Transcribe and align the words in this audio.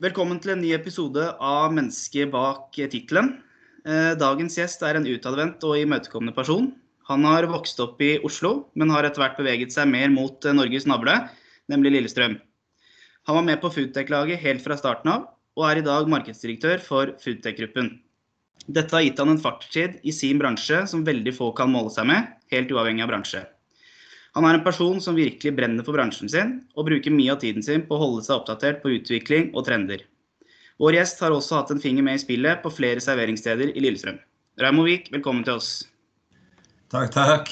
Velkommen 0.00 0.38
til 0.40 0.54
en 0.54 0.62
ny 0.64 0.70
episode 0.72 1.20
av 1.44 1.74
Mennesket 1.76 2.30
bak 2.32 2.72
tittelen. 2.72 3.34
Eh, 3.84 4.14
dagens 4.16 4.54
gjest 4.56 4.80
er 4.88 4.96
en 4.96 5.04
utadvendt 5.04 5.60
og 5.68 5.76
imøtekommende 5.76 6.32
person. 6.32 6.70
Han 7.10 7.26
har 7.28 7.44
vokst 7.52 7.82
opp 7.84 8.00
i 8.00 8.14
Oslo, 8.24 8.70
men 8.72 8.88
har 8.94 9.04
etter 9.04 9.20
hvert 9.20 9.36
beveget 9.36 9.76
seg 9.76 9.90
mer 9.92 10.08
mot 10.08 10.40
eh, 10.48 10.56
Norges 10.56 10.88
navle, 10.88 11.18
nemlig 11.68 11.92
Lillestrøm. 11.92 12.38
Han 13.28 13.38
var 13.42 13.46
med 13.50 13.60
på 13.60 13.68
Foodtech-laget 13.74 14.40
helt 14.40 14.64
fra 14.64 14.80
starten 14.80 15.12
av, 15.18 15.28
og 15.60 15.68
er 15.68 15.82
i 15.82 15.84
dag 15.90 16.08
markedsdirektør 16.08 16.80
for 16.80 17.12
Foodtech-gruppen. 17.20 17.98
Dette 18.72 18.96
har 18.96 19.04
gitt 19.04 19.20
han 19.20 19.34
en 19.34 19.44
fartstid 19.44 20.00
i 20.00 20.16
sin 20.16 20.40
bransje 20.40 20.80
som 20.88 21.04
veldig 21.04 21.36
få 21.36 21.52
kan 21.60 21.76
måle 21.76 21.92
seg 21.92 22.08
med, 22.08 22.38
helt 22.56 22.72
uavhengig 22.72 23.04
av 23.04 23.12
bransje. 23.12 23.44
Han 24.38 24.46
er 24.46 24.56
en 24.56 24.64
person 24.64 25.00
som 25.02 25.18
virkelig 25.18 25.52
brenner 25.56 25.86
for 25.86 25.96
bransjen 25.96 26.30
sin, 26.30 26.52
og 26.78 26.86
bruker 26.86 27.14
mye 27.14 27.32
av 27.34 27.40
tiden 27.42 27.64
sin 27.66 27.82
på 27.86 27.96
å 27.96 28.02
holde 28.04 28.26
seg 28.26 28.36
oppdatert 28.36 28.78
på 28.84 28.92
utvikling 28.94 29.50
og 29.54 29.66
trender. 29.66 30.04
Vår 30.80 30.96
gjest 30.96 31.18
har 31.24 31.34
også 31.34 31.58
hatt 31.58 31.72
en 31.74 31.82
finger 31.82 32.06
med 32.06 32.16
i 32.16 32.22
spillet 32.22 32.62
på 32.62 32.70
flere 32.72 33.02
serveringssteder 33.04 33.74
i 33.74 33.82
Lillestrøm. 33.82 34.20
Raimo 34.62 34.86
Vik, 34.86 35.10
velkommen 35.12 35.42
til 35.44 35.58
oss. 35.58 35.72
Takk, 36.92 37.10
takk. 37.14 37.50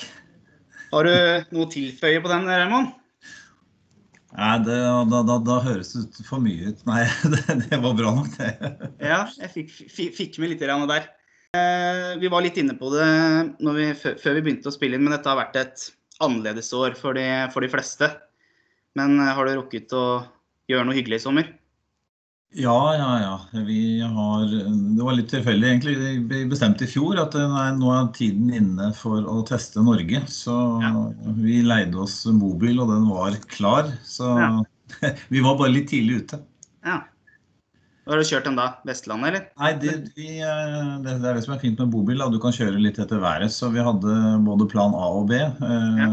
Har 0.92 1.04
du 1.04 1.12
noe 1.52 1.66
å 1.66 1.70
tilføye 1.72 2.22
på 2.24 2.30
den, 2.30 2.48
Raymond? 2.48 2.94
Nei, 4.38 4.54
det, 4.62 4.78
da, 5.10 5.20
da, 5.26 5.36
da, 5.42 5.58
høres 5.64 5.92
det 5.92 6.06
ut 6.06 6.18
for 6.28 6.40
mye 6.44 6.70
ut. 6.70 6.82
Nei, 6.88 7.02
det, 7.34 7.58
det 7.66 7.82
var 7.82 7.98
bra 7.98 8.14
nok, 8.20 8.32
det. 8.38 8.72
ja, 9.02 9.22
jeg 9.42 9.54
fikk, 9.56 9.76
fikk, 9.90 10.16
fikk 10.16 10.40
med 10.42 10.54
litt 10.54 10.62
der. 10.62 11.10
Eh, 11.58 12.16
vi 12.20 12.30
var 12.30 12.44
litt 12.44 12.58
inne 12.60 12.76
på 12.78 12.90
det 12.92 13.06
vi, 13.58 13.86
før 13.98 14.36
vi 14.36 14.42
begynte 14.44 14.70
å 14.70 14.74
spille 14.74 14.98
inn, 14.98 15.06
men 15.06 15.16
dette 15.16 15.32
har 15.32 15.40
vært 15.40 15.56
et 15.58 15.88
annerledes 16.24 16.72
år 16.76 16.96
for 16.98 17.16
de, 17.18 17.26
for 17.54 17.64
de 17.64 17.70
fleste. 17.72 18.10
Men 18.98 19.18
eh, 19.20 19.32
har 19.34 19.46
du 19.46 19.56
rukket 19.58 19.94
å 19.96 20.04
gjøre 20.70 20.88
noe 20.88 20.98
hyggelig 20.98 21.20
i 21.20 21.26
sommer? 21.28 21.54
Ja, 22.56 22.94
ja, 22.96 23.08
ja. 23.20 23.62
Vi 23.66 24.00
har, 24.00 24.44
det 24.96 25.04
var 25.04 25.16
litt 25.18 25.28
tilfeldig 25.28 25.68
egentlig. 25.68 25.96
Vi 26.30 26.44
bestemte 26.48 26.86
i 26.86 26.88
fjor 26.88 27.20
at 27.20 27.36
nei, 27.36 27.66
nå 27.76 27.90
er 27.92 28.08
tiden 28.16 28.48
inne 28.56 28.88
for 28.96 29.26
å 29.28 29.42
teste 29.48 29.84
Norge. 29.84 30.22
Så 30.32 30.56
ja. 30.80 30.92
vi 31.36 31.60
leide 31.66 32.00
oss 32.00 32.22
mobil, 32.32 32.80
og 32.80 32.88
den 32.94 33.04
var 33.12 33.36
klar. 33.52 33.92
Så 34.08 34.32
ja. 34.40 34.50
vi 35.34 35.44
var 35.44 35.58
bare 35.60 35.74
litt 35.76 35.90
tidlig 35.92 36.22
ute. 36.22 36.40
Ja. 36.88 37.02
Har 38.08 38.16
du 38.16 38.24
kjørt 38.24 38.46
den 38.48 38.56
da? 38.56 38.70
Vestlandet, 38.88 39.28
eller? 39.28 39.42
Nei, 39.60 39.70
det, 39.82 39.94
vi, 40.16 40.38
eh, 40.40 40.92
det, 41.04 41.18
det, 41.20 41.28
er 41.28 41.36
det 41.36 41.44
som 41.44 41.54
er 41.58 41.60
fint 41.60 41.80
med 41.82 41.92
bobil. 41.92 42.22
Da. 42.22 42.30
Du 42.32 42.38
kan 42.40 42.54
kjøre 42.56 42.80
litt 42.80 43.00
etter 43.02 43.20
været. 43.20 43.52
Så 43.52 43.68
vi 43.74 43.84
hadde 43.84 44.14
både 44.46 44.68
plan 44.72 44.96
A 44.96 45.10
og 45.18 45.28
B. 45.28 45.36
Eh, 45.36 46.00
ja. 46.00 46.08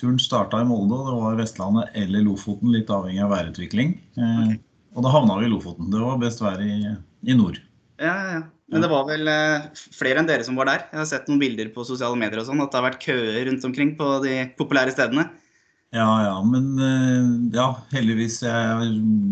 Turen 0.00 0.16
starta 0.20 0.62
i 0.62 0.68
Molde, 0.68 0.96
og 0.96 1.10
det 1.10 1.20
var 1.20 1.38
Vestlandet 1.40 1.92
eller 1.96 2.24
Lofoten, 2.24 2.72
litt 2.72 2.92
avhengig 2.92 3.22
av 3.24 3.32
værutvikling. 3.34 3.94
Eh, 4.16 4.42
okay. 4.46 4.58
Og 4.96 5.04
da 5.04 5.12
havna 5.12 5.38
vi 5.42 5.48
i 5.48 5.52
Lofoten. 5.52 5.90
Det 5.92 6.00
var 6.00 6.20
best 6.22 6.40
vær 6.40 6.60
i, 6.64 6.74
i 7.28 7.36
nord. 7.36 7.60
Ja, 8.00 8.16
ja. 8.32 8.44
Men 8.72 8.82
det 8.82 8.88
var 8.90 9.04
vel 9.06 9.28
flere 9.94 10.18
enn 10.18 10.26
dere 10.26 10.42
som 10.42 10.56
var 10.58 10.66
der. 10.66 10.86
Jeg 10.88 10.98
har 10.98 11.06
sett 11.06 11.28
noen 11.30 11.38
bilder 11.38 11.68
på 11.70 11.84
sosiale 11.86 12.16
medier 12.18 12.40
og 12.40 12.48
sånn, 12.48 12.64
at 12.64 12.72
det 12.72 12.80
har 12.80 12.86
vært 12.88 13.04
køer 13.04 13.44
rundt 13.46 13.66
omkring 13.68 13.92
på 14.00 14.08
de 14.24 14.40
populære 14.58 14.96
stedene. 14.96 15.28
Ja, 15.94 16.24
ja, 16.24 16.42
men 16.42 16.78
eh, 16.82 17.26
ja, 17.54 17.66
heldigvis 17.94 18.40
jeg 18.42 18.52
er 18.52 18.88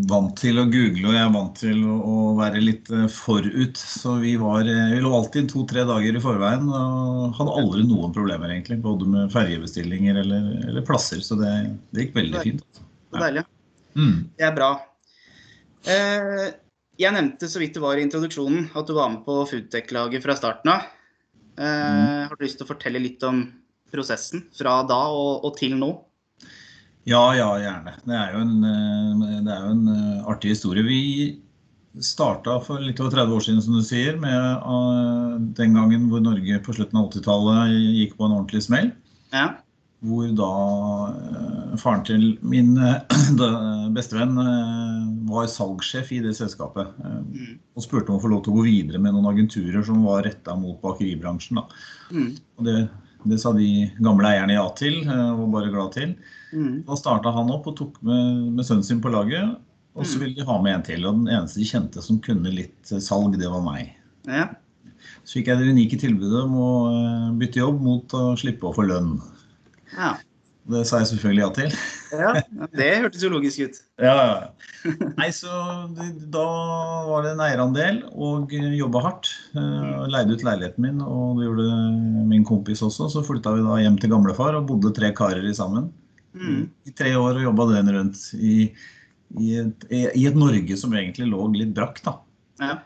vant 0.09 0.37
til 0.39 0.61
å 0.63 0.67
google 0.71 1.09
og 1.11 1.17
jeg 1.17 1.25
er 1.25 1.33
vant 1.35 1.57
til 1.59 1.81
å 1.91 2.19
være 2.39 2.63
litt 2.63 2.91
eh, 2.95 3.09
forut. 3.11 3.81
Så 3.81 4.15
vi, 4.23 4.37
var, 4.39 4.63
eh, 4.63 4.93
vi 4.95 5.01
lå 5.03 5.11
alltid 5.19 5.51
to-tre 5.51 5.83
dager 5.89 6.15
i 6.15 6.23
forveien 6.23 6.69
og 6.71 7.35
hadde 7.41 7.57
aldri 7.59 7.83
noen 7.89 8.15
problemer 8.15 8.55
egentlig. 8.55 8.79
Både 8.87 9.11
med 9.11 9.35
fergebestillinger 9.35 10.23
eller, 10.23 10.47
eller 10.69 10.87
plasser. 10.87 11.25
Så 11.27 11.41
det, 11.43 11.51
det, 11.91 12.07
gikk 12.07 12.17
veldig 12.21 12.47
fint. 12.47 12.63
Altså. 12.71 12.87
Så 13.11 13.25
deilig. 13.27 13.45
Mm. 13.99 14.17
Det 14.39 14.47
er 14.47 14.55
bra. 14.55 14.71
jeg 15.85 17.15
nevnte 17.15 17.51
så 17.51 17.61
vidt 17.61 17.77
det 17.77 17.83
var 17.83 17.99
i 17.99 18.07
introduksjonen 18.07 18.71
at 18.79 18.89
du 18.89 18.95
var 18.97 19.11
med 19.11 19.27
på 19.27 19.43
Foodtech-laget 19.51 20.23
fra 20.23 20.39
starten 20.39 20.73
av. 20.79 20.89
mm. 21.59 22.31
Har 22.31 22.35
du 22.39 22.47
lyst 22.47 22.63
til 22.63 22.67
å 22.67 22.73
fortelle 22.73 23.03
litt 23.03 23.23
om 23.27 23.45
prosessen 23.93 24.49
fra 24.57 24.81
da 24.87 25.05
og, 25.13 25.45
og 25.45 25.57
til 25.59 25.77
nå? 25.83 25.93
Ja, 27.05 27.25
ja, 27.37 27.49
gjerne. 27.61 27.97
Det 28.05 28.17
er 28.17 28.31
jo 28.33 28.43
en, 28.45 28.55
eh, 28.65 29.41
det 29.45 29.53
er 29.53 29.65
jo 29.67 29.73
en 29.75 29.89
eh, 29.93 30.29
artig 30.31 30.55
historie. 30.55 30.85
Vi 30.87 31.01
starta 32.03 32.57
for 32.65 32.81
litt 32.83 33.01
over 33.03 33.13
30 33.13 33.35
år 33.37 33.45
siden, 33.45 33.61
som 33.63 33.77
du 33.77 33.85
sier, 33.87 34.17
med 34.19 34.65
uh, 34.67 35.37
den 35.55 35.77
gangen 35.77 36.09
hvor 36.11 36.25
Norge 36.25 36.57
på 36.65 36.73
slutten 36.75 36.99
av 36.99 37.13
80-tallet 37.13 37.75
gikk 38.01 38.17
på 38.19 38.27
en 38.27 38.35
ordentlig 38.35 38.65
smell. 38.65 38.89
Ja. 39.31 39.53
Hvor 40.03 40.33
da 40.35 40.49
faren 41.79 42.03
til 42.09 42.25
min 42.43 42.73
bestevenn 43.97 44.35
var 45.31 45.47
salgssjef 45.53 46.11
i 46.17 46.19
det 46.25 46.35
selskapet. 46.41 46.91
Mm. 46.99 47.63
Og 47.79 47.87
spurte 47.87 48.11
om 48.11 48.19
å 48.19 48.25
få 48.25 48.33
lov 48.33 48.43
til 48.43 48.57
å 48.57 48.59
gå 48.59 48.67
videre 48.67 48.99
med 48.99 49.15
noen 49.15 49.31
agenturer 49.31 49.87
som 49.87 50.03
var 50.09 50.27
retta 50.27 50.59
mot 50.59 50.83
bakeribransjen. 50.83 51.63
Mm. 52.11 52.33
Og 52.59 52.67
det, 52.67 52.79
det, 53.25 53.41
sa 53.43 53.53
de 53.57 53.69
gamle 54.05 54.31
eierne 54.31 54.57
ja 54.57 54.65
til, 54.79 55.03
og 55.09 55.45
var 55.45 55.53
bare 55.59 55.73
glad 55.75 55.95
til. 55.97 56.17
Mm. 56.55 56.83
Da 56.87 56.99
starta 56.99 57.33
han 57.35 57.53
opp 57.55 57.69
og 57.71 57.79
tok 57.79 57.97
med, 58.07 58.51
med 58.59 58.67
sønnen 58.67 58.87
sin 58.87 59.03
på 59.05 59.13
laget. 59.13 59.57
Og 59.95 60.07
så 60.07 60.19
mm. 60.19 60.25
ville 60.25 60.41
de 60.41 60.49
ha 60.49 60.59
med 60.63 60.75
en 60.75 60.85
til. 60.87 61.07
Og 61.07 61.21
den 61.21 61.31
eneste 61.31 61.61
de 61.63 61.69
kjente 61.69 62.03
som 62.03 62.21
kunne 62.23 62.53
litt 62.55 62.93
eh, 62.93 63.03
salg, 63.03 63.37
det 63.39 63.51
var 63.51 63.65
meg. 63.65 63.95
Ja. 64.27 64.49
Så 65.23 65.39
fikk 65.39 65.51
jeg 65.51 65.61
det 65.61 65.73
unike 65.75 65.99
tilbudet 66.01 66.45
om 66.45 66.57
å 66.59 66.71
eh, 66.91 67.29
bytte 67.41 67.63
jobb 67.63 67.83
mot 67.85 68.17
å 68.19 68.25
slippe 68.41 68.69
å 68.69 68.75
få 68.77 68.87
lønn. 68.89 69.17
Ja. 69.95 70.17
Det 70.65 70.81
sa 70.89 71.03
jeg 71.03 71.11
selvfølgelig 71.11 71.43
ja 71.43 71.49
til. 71.59 71.75
ja, 72.17 72.31
Det 72.73 72.87
hørtes 73.03 73.25
jo 73.25 73.31
logisk 73.35 73.67
ut. 73.67 73.81
Ja, 74.05 74.15
ja. 74.17 74.95
Nei, 75.19 75.29
så 75.33 75.51
Da 76.33 76.45
var 77.09 77.25
det 77.25 77.35
en 77.35 77.43
eierandel 77.45 78.01
og 78.11 78.53
jobba 78.53 79.03
hardt. 79.05 79.29
Uh, 79.57 80.07
leide 80.11 80.35
ut 80.35 80.45
leiligheten 80.47 80.87
min, 80.87 81.03
og 81.05 81.39
det 81.39 81.51
gjorde 81.51 81.69
min 82.33 82.47
kompis 82.49 82.83
også. 82.87 83.11
Så 83.13 83.25
flytta 83.27 83.53
vi 83.55 83.67
da 83.67 83.77
hjem 83.83 84.01
til 84.01 84.15
gamlefar 84.15 84.57
og 84.59 84.67
bodde 84.71 84.95
tre 84.97 85.13
karer 85.17 85.45
i 85.45 85.55
sammen. 85.57 85.91
Mm. 86.35 86.65
I 86.89 86.97
tre 86.97 87.13
år 87.19 87.39
og 87.39 87.47
jobba 87.47 87.69
den 87.75 87.93
rundt 87.95 88.25
i, 88.35 88.57
i, 89.39 89.53
et, 89.61 89.87
i, 89.93 90.25
et, 90.27 90.39
Norge 90.39 90.81
som 90.81 90.97
egentlig 90.97 91.29
lå 91.31 91.47
litt 91.55 91.77
brakk. 91.77 92.01
da. 92.07 92.19
Ja. 92.63 92.79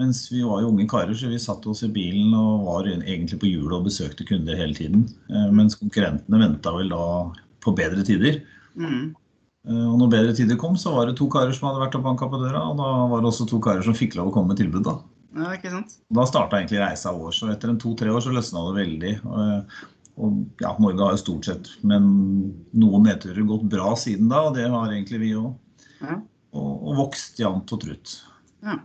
Mens 0.00 0.24
vi 0.32 0.40
var 0.40 0.62
jo 0.62 0.70
unge 0.72 0.86
karer, 0.88 1.12
så 1.16 1.28
vi 1.28 1.40
satte 1.40 1.68
oss 1.68 1.82
i 1.84 1.90
bilen 1.92 2.32
og 2.36 2.64
var 2.64 2.86
egentlig 2.88 3.36
på 3.42 3.50
hjulet 3.50 3.74
og 3.76 3.88
besøkte 3.90 4.24
kunder 4.28 4.56
hele 4.56 4.76
tiden. 4.76 5.04
Eh, 5.28 5.48
mens 5.52 5.76
konkurrentene 5.76 6.40
venta 6.40 6.72
vel 6.72 6.88
da 6.92 7.02
på 7.62 7.74
bedre 7.76 8.04
tider. 8.08 8.40
Mm. 8.72 9.12
Eh, 9.68 9.84
og 9.90 9.98
når 10.00 10.14
bedre 10.14 10.36
tider 10.38 10.56
kom, 10.60 10.78
så 10.80 10.94
var 10.96 11.10
det 11.10 11.18
to 11.20 11.28
karer 11.32 11.52
som 11.52 11.68
hadde 11.68 11.84
vært 11.84 11.98
og 12.00 12.06
banka 12.06 12.30
på 12.32 12.40
døra. 12.40 12.64
Og 12.72 12.80
da 12.80 12.88
var 13.12 13.20
det 13.20 13.32
også 13.34 13.48
to 13.50 13.60
karer 13.62 13.84
som 13.84 13.98
fikk 13.98 14.16
lov 14.16 14.32
å 14.32 14.34
komme 14.38 14.54
med 14.54 14.62
tilbud. 14.62 14.88
Da 14.88 14.96
ja, 15.32 15.54
ikke 15.56 15.72
sant? 15.72 15.94
Da 16.12 16.26
starta 16.28 16.58
egentlig 16.60 16.80
reisa 16.82 17.12
vår. 17.16 17.32
Så 17.36 17.52
etter 17.52 17.72
en 17.72 17.80
to-tre 17.80 18.12
år 18.12 18.24
så 18.24 18.32
løsna 18.32 18.64
det 18.68 18.82
veldig. 18.82 19.12
Og 20.20 20.42
ja, 20.60 20.74
Norge 20.76 21.00
har 21.00 21.14
jo 21.14 21.22
stort 21.22 21.48
sett, 21.48 21.70
men 21.88 22.04
noen 22.76 23.08
nedturer 23.08 23.46
gått 23.48 23.64
bra 23.72 23.94
siden 23.96 24.28
da, 24.32 24.42
og 24.48 24.58
det 24.58 24.66
har 24.68 24.92
egentlig 24.92 25.22
vi 25.22 25.32
òg. 25.40 25.54
Ja. 26.02 26.18
Og, 26.52 26.72
og, 26.74 26.92
vokst 26.98 27.40
jevnt 27.40 27.72
og 27.72 27.80
trutt. 27.80 28.18
Ja. 28.66 28.76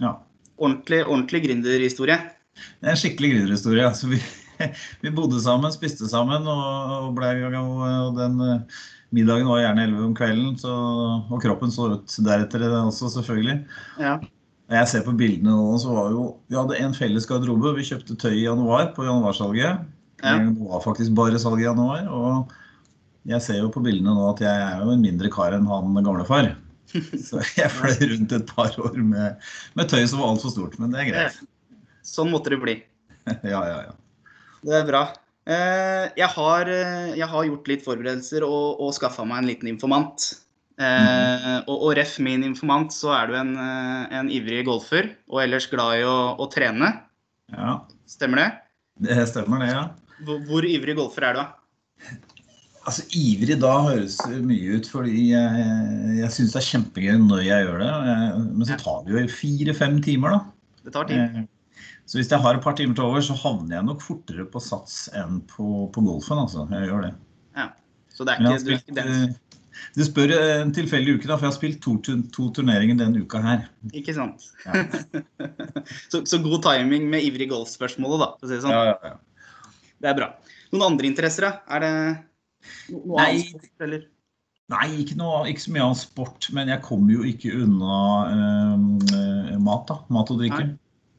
ja. 0.00 0.14
Ordentlig, 0.60 1.02
ordentlig 1.06 1.42
gründerhistorie? 1.46 2.18
Det 2.80 2.88
er 2.88 2.94
en 2.94 3.00
skikkelig 3.00 3.32
gründerhistorie. 3.34 3.86
Altså, 3.88 4.10
vi, 4.12 4.20
vi, 5.04 5.12
bodde 5.16 5.40
sammen, 5.42 5.72
spiste 5.72 6.08
sammen, 6.10 6.48
og, 6.50 7.12
ble, 7.16 7.32
og 7.60 8.18
den 8.18 8.36
eh, 8.44 8.82
middagen 9.16 9.48
var 9.50 9.62
gjerne 9.64 9.86
11 9.88 10.04
om 10.08 10.18
kvelden. 10.18 10.52
Så, 10.60 10.74
og 11.30 11.40
kroppen 11.42 11.72
så 11.74 11.94
ut 11.96 12.18
deretter 12.26 12.66
også, 12.82 13.10
selvfølgelig. 13.16 13.56
Ja. 14.02 14.18
Jeg 14.70 14.86
ser 14.86 15.02
på 15.02 15.16
bildene 15.18 15.50
nå, 15.50 15.74
så 15.82 15.90
var 15.90 16.12
jo 16.14 16.24
Vi 16.46 16.54
hadde 16.54 16.78
en 16.78 16.92
felles 16.94 17.26
garderobe. 17.26 17.74
Vi 17.78 17.88
kjøpte 17.88 18.14
tøy 18.20 18.36
i 18.36 18.44
januar 18.44 18.92
på 18.94 19.06
januarsalget. 19.08 19.86
Ja. 20.20 20.36
Det 20.36 20.68
var 20.68 20.84
faktisk 20.84 21.16
bare 21.16 21.40
salg 21.42 21.62
i 21.62 21.66
januar. 21.66 22.04
Og 22.06 22.52
jeg 23.28 23.42
ser 23.44 23.58
jo 23.64 23.72
på 23.72 23.82
bildene 23.84 24.14
nå 24.14 24.28
at 24.30 24.42
jeg 24.44 24.66
er 24.68 24.84
jo 24.84 24.92
en 24.94 25.02
mindre 25.02 25.30
kar 25.32 25.56
enn 25.56 25.66
han 25.68 26.04
gamlefar. 26.04 26.52
Så 27.28 27.40
jeg 27.56 27.70
fløy 27.74 28.12
rundt 28.12 28.36
et 28.36 28.50
par 28.50 28.76
år 28.82 28.98
med, 28.98 29.48
med 29.78 29.90
tøy 29.90 30.04
som 30.10 30.22
var 30.22 30.34
altfor 30.34 30.54
stort. 30.54 30.76
Men 30.80 30.94
det 30.94 31.02
er 31.02 31.10
greit. 31.10 31.40
Sånn 32.06 32.30
måtte 32.32 32.52
det 32.54 32.60
bli. 32.62 32.76
ja, 33.52 33.60
ja, 33.60 33.80
ja. 33.88 33.96
Det 34.66 34.78
er 34.80 34.86
bra. 34.88 35.02
Eh, 35.50 36.06
jeg 36.18 36.28
har, 36.34 36.70
eh, 36.70 37.12
jeg 37.18 37.28
har 37.32 37.48
gjort 37.48 37.70
litt 37.70 37.84
forberedelser 37.86 38.44
og, 38.46 38.80
og 38.82 38.94
skaffa 38.96 39.26
meg 39.28 39.42
en 39.42 39.50
liten 39.52 39.72
informant. 39.72 40.32
Mm. 40.80 41.66
Og, 41.68 41.74
og, 41.74 41.90
ref 41.98 42.14
min 42.24 42.40
informant, 42.46 42.94
så 42.96 43.10
er 43.12 43.28
du 43.28 43.34
en, 43.36 43.50
en 43.60 44.30
ivrig 44.32 44.62
golfer 44.64 45.10
og 45.28 45.42
ellers 45.42 45.66
glad 45.68 45.98
i 45.98 46.06
å, 46.08 46.14
å 46.40 46.46
trene. 46.48 46.88
Ja. 47.52 47.74
Stemmer 48.08 48.40
det? 48.40 48.46
Det 49.10 49.26
stemmer, 49.28 49.60
det, 49.60 49.74
ja. 49.74 49.82
Hvor, 50.24 50.40
hvor 50.48 50.64
ivrig 50.64 50.96
golfer 50.96 51.26
er 51.28 51.36
du, 51.36 51.42
da? 51.42 52.16
Altså, 52.88 53.04
Ivrig 53.12 53.58
da 53.60 53.74
høres 53.84 54.16
mye 54.40 54.78
ut, 54.78 54.86
fordi 54.88 55.26
jeg, 55.34 55.64
jeg 56.16 56.32
syns 56.32 56.54
det 56.54 56.60
er 56.62 56.68
kjempegøy 56.70 57.18
når 57.26 57.42
jeg 57.44 57.66
gjør 57.66 57.82
det. 57.82 57.90
Men 58.46 58.68
så 58.68 58.78
tar 58.80 59.02
det 59.04 59.12
jo 59.14 59.24
fire-fem 59.36 59.98
timer, 60.04 60.36
da. 60.36 60.40
Det 60.86 60.94
tar 60.94 61.10
tid. 61.10 61.20
Eh, 61.20 61.44
så 62.08 62.18
hvis 62.18 62.32
jeg 62.32 62.42
har 62.42 62.56
et 62.56 62.64
par 62.64 62.74
timer 62.78 62.96
til 62.96 63.06
over, 63.06 63.22
så 63.22 63.36
havner 63.38 63.76
jeg 63.76 63.86
nok 63.86 64.00
fortere 64.02 64.46
på 64.50 64.62
sats 64.64 65.04
enn 65.14 65.42
på, 65.52 65.66
på 65.94 66.02
golfen. 66.06 66.40
altså. 66.42 66.64
Jeg 66.72 66.88
gjør 66.88 67.04
det. 67.06 67.12
Ja, 67.58 67.68
Så 68.10 68.26
det 68.26 68.34
er 68.34 68.40
ikke, 68.40 68.48
jeg, 68.48 69.04
har 69.04 69.28
spilt, 69.28 69.60
Du 69.94 70.02
spør 70.08 70.32
en 70.38 70.72
tilfeldig 70.74 71.18
uke, 71.18 71.28
da, 71.28 71.36
for 71.36 71.46
jeg 71.46 71.52
har 71.52 71.58
spilt 71.58 71.78
to, 71.84 71.94
to 72.34 72.48
turneringer 72.56 72.98
denne 72.98 73.22
uka 73.22 73.42
her. 73.44 73.68
Ikke 73.92 74.16
sant. 74.16 74.48
Ja. 74.64 74.86
så, 76.10 76.24
så, 76.24 76.40
god 76.42 76.64
timing 76.66 77.06
med 77.12 77.28
ivrig 77.28 77.50
golfspørsmålet, 77.52 78.24
da. 78.24 78.32
For 78.40 78.48
å 78.48 78.50
si 78.50 78.56
det 78.56 78.64
sånn. 78.64 78.74
Ja, 78.74 78.90
ja, 78.90 79.14
ja. 79.14 79.78
Det 80.00 80.10
er 80.10 80.16
bra. 80.16 80.32
Noen 80.72 80.88
andre 80.94 81.10
interesser, 81.12 81.46
da? 81.46 81.76
Er 81.76 81.84
det 81.84 81.94
noe 82.92 83.16
Nei. 83.16 83.28
annet 83.30 83.48
sport, 83.50 83.84
eller? 83.86 84.04
Nei, 84.70 84.86
ikke, 85.02 85.16
noe, 85.18 85.40
ikke 85.50 85.64
så 85.64 85.72
mye 85.74 85.82
annen 85.88 85.98
sport, 85.98 86.46
men 86.54 86.68
jeg 86.70 86.82
kommer 86.86 87.16
jo 87.16 87.24
ikke 87.26 87.50
unna 87.64 87.96
eh, 88.30 89.56
mat, 89.58 89.88
da. 89.90 89.96
Mat 90.14 90.30
og 90.30 90.38
drikke. 90.44 90.68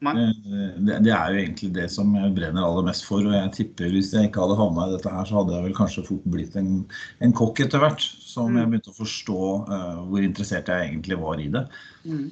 Nei. 0.02 0.14
Eh, 0.18 0.78
Det, 0.82 0.96
det 1.06 1.12
er 1.14 1.30
jo 1.34 1.42
egentlig 1.44 1.68
det 1.76 1.84
som 1.92 2.08
jeg 2.16 2.32
brenner 2.34 2.64
aller 2.64 2.86
mest 2.88 3.04
for. 3.06 3.20
Og 3.28 3.36
jeg 3.36 3.52
tipper 3.54 3.92
hvis 3.92 4.08
jeg 4.16 4.30
ikke 4.30 4.40
hadde 4.42 4.56
havna 4.58 4.88
i 4.88 4.94
dette 4.96 5.12
her, 5.14 5.28
så 5.28 5.36
hadde 5.42 5.54
jeg 5.54 5.66
vel 5.68 5.76
kanskje 5.76 6.06
fort 6.08 6.24
blitt 6.32 6.56
en, 6.58 6.72
en 7.22 7.34
kokk 7.38 7.60
etter 7.66 7.78
hvert. 7.84 8.02
Som 8.32 8.56
jeg 8.56 8.64
Mm. 8.66 8.72
begynte 8.72 8.90
å 8.90 8.98
forstå 8.98 9.38
eh, 9.68 10.00
hvor 10.08 10.24
interessert 10.24 10.72
jeg 10.72 10.88
egentlig 10.88 11.20
var 11.20 11.38
i 11.44 11.50
det. 11.52 11.66
Mm. 12.08 12.24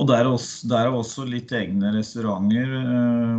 Og 0.00 0.06
der 0.08 0.22
er 0.24 0.30
også, 0.32 0.68
der 0.70 0.86
er 0.88 0.94
også 0.96 1.26
litt 1.28 1.50
egne 1.52 1.90
restauranter 1.98 2.70
eh, 2.78 3.31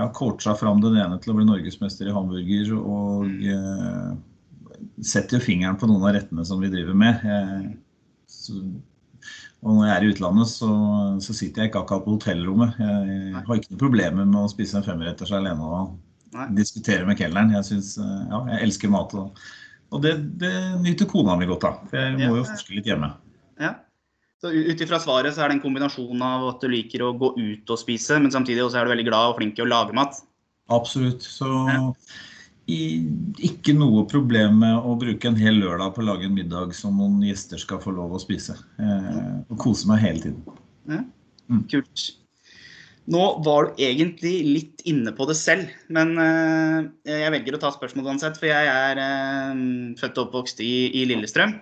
jeg, 0.00 0.06
jeg 0.06 0.08
har 0.08 0.16
coacha 0.16 0.56
fram 0.56 0.80
den 0.80 0.96
ene 0.96 1.18
til 1.20 1.32
å 1.32 1.38
bli 1.38 1.46
norgesmester 1.48 2.08
i 2.08 2.14
hamburger. 2.14 2.72
Og 2.80 3.42
eh, 3.44 4.12
setter 5.04 5.38
jo 5.38 5.44
fingeren 5.44 5.78
på 5.80 5.88
noen 5.90 6.06
av 6.08 6.14
rettene 6.16 6.44
som 6.48 6.62
vi 6.62 6.70
driver 6.72 6.96
med. 6.96 7.24
Jeg, 7.24 7.74
så, 8.30 8.56
og 9.60 9.76
når 9.76 9.86
jeg 9.86 9.94
er 9.94 10.04
i 10.06 10.12
utlandet, 10.14 10.48
så, 10.48 10.70
så 11.20 11.36
sitter 11.36 11.62
jeg 11.62 11.70
ikke 11.70 11.82
akkurat 11.82 12.06
på 12.06 12.14
hotellrommet. 12.16 12.78
Jeg 12.80 13.44
har 13.44 13.58
ikke 13.58 13.74
noe 13.74 13.82
problemer 13.82 14.24
med 14.24 14.40
å 14.40 14.48
spise 14.52 14.78
en 14.80 14.86
femretters 14.86 15.34
alene 15.36 15.60
og 15.60 15.98
Nei. 16.32 16.48
diskutere 16.56 17.04
med 17.08 17.20
kelneren. 17.20 17.52
Jeg, 17.58 17.68
synes, 17.68 17.92
eh, 18.00 18.22
ja, 18.32 18.40
jeg 18.54 18.70
elsker 18.70 18.92
mat. 18.92 19.12
Og, 19.20 19.44
og 19.92 20.06
det, 20.06 20.16
det 20.40 20.54
nyter 20.80 21.10
kona 21.10 21.36
mi 21.36 21.50
godt 21.50 21.68
av. 21.68 21.84
For 21.92 22.00
jeg 22.00 22.16
må 22.22 22.40
jo 22.40 22.48
forske 22.48 22.78
litt 22.78 22.88
hjemme. 22.88 23.12
Ja. 23.60 23.76
Så 24.40 24.50
ut 24.54 24.80
ifra 24.80 24.96
svaret 25.02 25.36
så 25.36 25.44
er 25.44 25.50
det 25.50 25.58
en 25.58 25.62
kombinasjon 25.66 26.22
av 26.24 26.46
at 26.54 26.62
du 26.64 26.70
liker 26.72 27.04
å 27.04 27.12
gå 27.12 27.34
ut 27.36 27.72
og 27.72 27.80
spise, 27.80 28.16
men 28.22 28.32
samtidig 28.32 28.62
også 28.64 28.80
er 28.80 28.88
du 28.88 28.94
veldig 28.94 29.08
glad 29.10 29.32
og 29.32 29.40
flink 29.40 29.58
til 29.58 29.66
å 29.66 29.72
lage 29.72 29.96
mat. 29.96 30.16
Absolutt. 30.72 31.26
Så 31.26 31.50
i, 32.70 32.78
ikke 33.50 33.74
noe 33.76 34.06
problem 34.08 34.60
med 34.62 34.86
å 34.86 34.94
bruke 34.98 35.28
en 35.28 35.36
hel 35.36 35.60
lørdag 35.60 35.92
på 35.92 36.00
å 36.00 36.06
lage 36.06 36.28
en 36.28 36.36
middag 36.36 36.72
som 36.78 36.96
noen 37.00 37.20
gjester 37.26 37.60
skal 37.60 37.82
få 37.82 37.92
lov 37.96 38.14
å 38.16 38.22
spise. 38.22 38.56
Eh, 38.80 39.36
og 39.50 39.60
kose 39.60 39.90
meg 39.90 40.00
hele 40.06 40.24
tiden. 40.24 40.58
Ja. 40.88 41.02
Mm. 41.50 41.64
Kult. 41.72 42.06
Nå 43.10 43.24
var 43.42 43.66
du 43.66 43.80
egentlig 43.82 44.34
litt 44.46 44.84
inne 44.88 45.12
på 45.16 45.26
det 45.26 45.34
selv, 45.36 45.72
men 45.90 46.14
eh, 46.22 46.84
jeg 47.10 47.32
velger 47.34 47.56
å 47.56 47.60
ta 47.64 47.72
spørsmålet 47.74 48.14
uansett. 48.14 48.38
For 48.38 48.48
jeg 48.48 48.70
er 48.70 49.00
eh, 49.02 49.64
født 50.00 50.20
og 50.20 50.28
oppvokst 50.28 50.62
i, 50.64 50.74
i 51.00 51.04
Lillestrøm. 51.10 51.58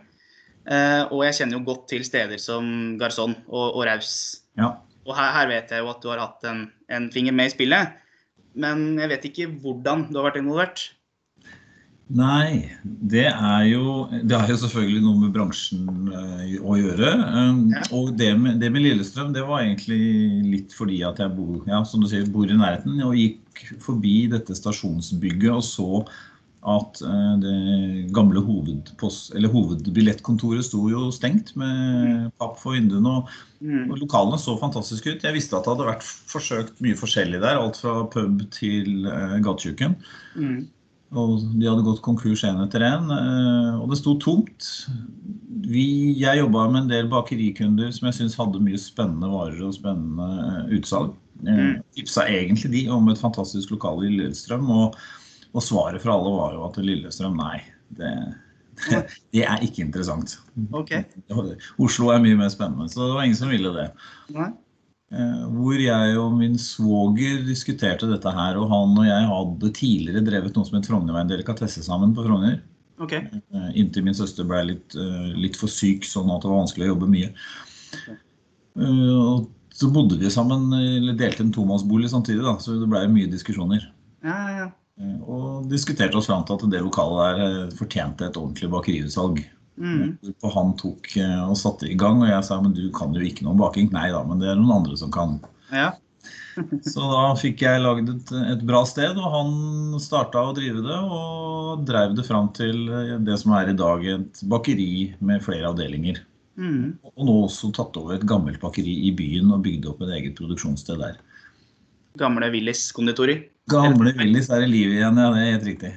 Eh, 0.70 1.02
og 1.08 1.24
jeg 1.26 1.40
kjenner 1.40 1.58
jo 1.58 1.64
godt 1.66 1.88
til 1.92 2.04
steder 2.06 2.40
som 2.42 2.98
Garzón 3.00 3.36
og, 3.48 3.78
og 3.78 3.82
Raus. 3.88 4.12
Ja. 4.58 4.76
Og 5.08 5.16
her, 5.16 5.32
her 5.34 5.50
vet 5.50 5.72
jeg 5.72 5.84
jo 5.84 5.90
at 5.92 6.04
du 6.04 6.12
har 6.12 6.22
hatt 6.22 6.44
en, 6.48 6.66
en 6.92 7.08
finger 7.14 7.36
med 7.36 7.50
i 7.50 7.56
spillet. 7.56 7.96
Men 8.58 8.94
jeg 8.98 9.12
vet 9.12 9.28
ikke 9.28 9.50
hvordan 9.62 10.08
du 10.10 10.18
har 10.20 10.30
vært 10.30 10.40
involvert. 10.42 10.88
Nei, 12.08 12.64
det 12.84 13.26
er 13.28 13.64
jo 13.68 14.06
Det 14.08 14.32
har 14.32 14.48
jo 14.48 14.56
selvfølgelig 14.62 15.02
noe 15.04 15.20
med 15.26 15.34
bransjen 15.34 16.08
eh, 16.08 16.54
å 16.56 16.78
gjøre. 16.80 17.10
Um, 17.34 17.66
Ja. 17.74 17.82
Og 17.92 18.14
det 18.16 18.30
med, 18.40 18.62
det 18.62 18.70
med 18.72 18.86
Lillestrøm, 18.86 19.34
det 19.36 19.44
var 19.44 19.60
egentlig 19.60 20.00
litt 20.48 20.72
fordi 20.76 21.02
at 21.04 21.20
jeg 21.20 21.34
bor, 21.36 21.60
ja, 21.68 21.82
som 21.84 22.00
du 22.00 22.08
sier, 22.08 22.24
bor 22.32 22.48
i 22.48 22.56
nærheten. 22.56 22.96
Og 23.04 23.18
gikk 23.18 23.64
forbi 23.84 24.22
dette 24.32 24.56
stasjonsbygget 24.56 25.52
og 25.52 25.64
så 25.66 25.90
at 26.74 27.00
eh, 27.02 27.34
det 27.42 28.12
gamle 28.16 28.40
hovedpost, 28.44 29.34
eller 29.34 29.52
hovedbillettkontoret 29.52 30.66
sto 30.66 30.84
jo 30.92 31.08
stengt 31.14 31.54
med 31.58 32.30
papp 32.40 32.58
for 32.62 32.76
vinduene. 32.78 33.20
og 33.20 33.36
Mm. 33.60 33.90
og 33.90 33.98
Lokalene 33.98 34.38
så 34.38 34.52
fantastiske 34.54 35.10
ut. 35.16 35.24
Jeg 35.26 35.34
visste 35.34 35.56
at 35.58 35.64
det 35.66 35.72
hadde 35.72 35.86
vært 35.88 36.04
forsøkt 36.06 36.76
mye 36.80 36.94
forskjellig 36.94 37.40
der. 37.42 37.58
Alt 37.58 37.80
fra 37.82 38.04
pub 38.06 38.44
til 38.54 39.02
uh, 39.02 39.34
gatekjøkken. 39.42 39.96
Mm. 40.38 40.60
Og 41.18 41.40
de 41.58 41.66
hadde 41.66 41.82
gått 41.82 42.02
konkurs 42.04 42.44
én 42.46 42.60
etter 42.62 42.84
én. 42.86 43.08
og 43.80 43.88
det 43.90 43.98
sto 43.98 44.14
tomt. 44.22 44.68
Vi, 45.66 46.14
jeg 46.20 46.38
jobba 46.38 46.68
med 46.70 46.84
en 46.84 46.90
del 46.92 47.08
bakerikunder 47.10 47.90
som 47.90 48.06
jeg 48.06 48.18
syns 48.20 48.36
hadde 48.38 48.60
mye 48.62 48.78
spennende 48.78 49.26
varer 49.32 49.58
og 49.66 49.74
spennende 49.74 50.28
eh, 50.68 50.76
utsalg. 50.78 51.16
Eh, 51.46 51.54
Mm. 51.58 51.82
tipsa 51.94 52.26
egentlig 52.26 52.70
de 52.72 52.88
om 52.90 53.08
et 53.08 53.18
fantastisk 53.18 53.70
lokale 53.70 54.06
i 54.06 54.14
Lillestrøm. 54.18 54.70
Og, 54.70 54.96
og 55.56 55.64
svaret 55.64 56.02
fra 56.04 56.14
alle 56.14 56.34
var 56.36 56.54
jo 56.56 56.64
at 56.68 56.78
Lillestrøm, 56.82 57.38
nei. 57.40 57.62
Det, 57.98 58.12
det 59.34 59.44
er 59.48 59.64
ikke 59.64 59.86
interessant. 59.86 60.36
Okay. 60.76 61.04
Oslo 61.80 62.12
er 62.12 62.22
mye 62.22 62.38
mer 62.38 62.50
spennende, 62.52 62.88
så 62.92 63.06
det 63.06 63.14
var 63.16 63.26
ingen 63.26 63.38
som 63.40 63.52
ville 63.52 63.72
det. 63.74 63.86
Nei. 64.36 64.50
Eh, 65.08 65.44
Hvor 65.56 65.80
jeg 65.80 66.16
og 66.20 66.34
min 66.36 66.58
svoger 66.60 67.40
diskuterte 67.46 68.10
dette 68.10 68.32
her, 68.36 68.58
og 68.60 68.68
han 68.68 68.96
og 69.00 69.06
jeg 69.08 69.28
hadde 69.30 69.70
tidligere 69.78 70.24
drevet 70.26 70.58
noe 70.58 70.68
som 70.68 70.76
het 70.76 70.88
Frognerveien 70.90 71.30
delikatesse 71.30 71.84
sammen 71.86 72.12
på 72.16 72.26
Frogner. 72.26 72.58
OK. 73.00 73.14
eh, 73.16 73.70
Inntil 73.78 74.04
min 74.04 74.16
søster 74.18 74.44
ble 74.48 74.64
litt, 74.74 74.96
eh, 74.98 75.30
litt 75.38 75.56
for 75.56 75.72
syk, 75.72 76.04
sånn 76.04 76.28
at 76.34 76.44
det 76.44 76.50
var 76.52 76.60
vanskelig 76.60 76.88
å 76.88 76.92
jobbe 76.92 77.08
mye. 77.14 77.30
Og 78.78 79.48
så 79.74 79.88
bodde 79.94 80.18
vi 80.20 80.28
sammen, 80.30 80.68
eller 80.76 81.16
delte 81.18 81.42
en 81.46 81.54
tomannsbolig 81.54 82.10
samtidig, 82.12 82.44
da, 82.44 82.58
så 82.62 82.76
det 82.78 82.90
ble 82.90 83.06
mye 83.10 83.30
diskusjoner. 83.32 83.88
Ja, 84.26 84.36
ja, 84.36 84.54
ja. 84.58 84.68
Eh, 84.98 85.20
Og 85.22 85.68
diskuterte 85.70 86.18
oss 86.18 86.28
fram 86.30 86.44
til 86.46 86.58
at 86.58 86.66
det 86.72 86.82
lokalet 86.84 87.22
der 87.22 87.44
eh, 87.46 87.76
fortjente 87.78 88.26
et 88.28 88.40
ordentlig 88.40 88.70
bakeriutsalg. 88.74 89.40
Mm. 89.78 90.16
Hvorpå 90.24 90.50
han 90.56 90.74
tok 90.80 91.12
eh, 91.22 91.40
og 91.44 91.56
satte 91.60 91.86
i 91.86 91.96
gang, 91.98 92.22
og 92.24 92.30
jeg 92.32 92.46
sa 92.48 92.58
men 92.62 92.74
du 92.74 92.88
kan 92.94 93.14
jo 93.14 93.22
ikke 93.22 93.46
noe 93.46 93.58
baking. 93.58 93.92
Nei 93.94 94.08
da, 94.14 94.24
men 94.26 94.42
det 94.42 94.50
er 94.50 94.58
noen 94.58 94.80
andre 94.82 94.98
som 95.00 95.14
kan. 95.14 95.40
ja. 95.74 95.94
Så 96.90 97.04
da 97.06 97.36
fikk 97.38 97.60
jeg 97.62 97.78
laget 97.84 98.08
et, 98.10 98.30
et 98.50 98.62
bra 98.66 98.80
sted, 98.88 99.14
og 99.14 99.28
han 99.30 99.52
starta 100.02 100.40
å 100.42 100.54
drive 100.56 100.82
det. 100.82 100.96
Og 101.14 101.84
drev 101.86 102.16
det 102.18 102.24
fram 102.26 102.48
til 102.56 102.88
eh, 102.90 103.14
det 103.22 103.36
som 103.38 103.54
er 103.54 103.70
i 103.70 103.76
dag 103.78 104.02
et 104.16 104.42
bakeri 104.50 105.14
med 105.22 105.44
flere 105.44 105.70
avdelinger. 105.70 106.18
Mm. 106.58 106.98
Og 107.14 107.22
nå 107.28 107.36
også 107.44 107.70
tatt 107.76 107.94
over 108.00 108.16
et 108.16 108.26
gammelt 108.26 108.58
bakeri 108.58 108.96
i 109.06 109.12
byen 109.14 109.52
og 109.54 109.62
bygd 109.68 109.86
opp 109.92 110.02
et 110.02 110.16
eget 110.18 110.34
produksjonssted 110.40 110.98
der. 110.98 111.20
Gamle 112.18 112.50
Willis 112.52 112.88
konditori. 112.96 113.38
Gamle 113.70 114.12
Willis 114.18 114.50
er 114.50 114.64
i 114.64 114.70
live 114.70 114.96
igjen, 114.98 115.18
ja. 115.20 115.30
Det 115.34 115.42
er 115.42 115.50
helt 115.52 115.66
riktig. 115.68 115.92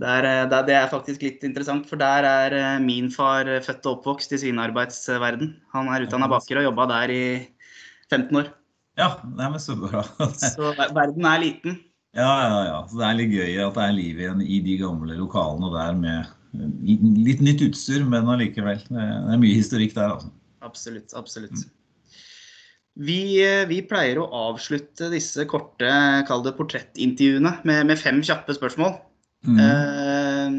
Det 0.00 0.08
er, 0.08 0.24
eh, 0.24 0.46
det 0.48 0.74
er- 0.74 0.88
faktisk 0.88 1.22
litt 1.22 1.42
interessant, 1.44 1.86
for 1.86 1.96
der 1.96 2.24
er 2.24 2.54
eh, 2.56 2.78
min 2.80 3.10
far 3.10 3.44
eh, 3.46 3.60
født 3.60 3.84
og 3.86 3.98
oppvokst 3.98 4.32
i 4.32 4.38
svinearbeidsverden. 4.40 5.54
Han 5.74 5.88
er 5.88 6.06
utdanna 6.06 6.28
baker 6.28 6.58
og 6.58 6.70
jobba 6.70 6.86
der 6.88 7.10
i 7.10 7.48
15 8.10 8.36
år. 8.36 8.48
Ja, 8.96 9.16
det 9.22 9.44
er 9.44 9.58
så 9.58 9.76
bra. 9.76 10.02
Så 10.34 10.74
verden 10.94 11.24
er 11.24 11.38
liten. 11.40 11.78
Ja, 12.16 12.32
ja, 12.42 12.64
ja. 12.64 12.78
Så 12.88 12.98
det 12.98 13.06
er 13.06 13.18
litt 13.20 13.30
gøy 13.30 13.60
at 13.66 13.74
det 13.76 13.84
er 13.84 13.92
liv 13.94 14.18
igjen 14.18 14.40
i 14.42 14.60
de 14.64 14.78
gamle 14.80 15.16
lokalene 15.16 15.70
der 15.72 15.94
med 15.94 16.26
litt 17.22 17.40
nytt 17.40 17.60
utstyr, 17.62 18.02
men 18.08 18.26
allikevel. 18.26 18.80
Det 18.88 18.98
er 18.98 19.38
mye 19.38 19.54
historikk 19.54 19.94
der, 19.94 20.16
altså. 20.16 20.32
Absolutt. 20.60 21.14
Absolutt. 21.16 21.62
Vi, 22.98 23.38
eh, 23.44 23.62
vi 23.70 23.80
pleier 23.86 24.18
å 24.18 24.28
avslutte 24.50 25.10
disse 25.12 25.46
korte 25.48 25.90
kall 26.28 26.42
det 26.44 26.56
portrettintervjuene 26.58 27.60
med, 27.68 27.86
med 27.86 28.00
fem 28.00 28.18
kjappe 28.26 28.56
spørsmål. 28.56 28.96
Mm. 29.46 29.60
Eh, 29.64 30.58